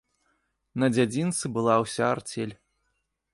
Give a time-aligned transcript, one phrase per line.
[0.83, 2.55] На дзядзінцы была ўся арцель.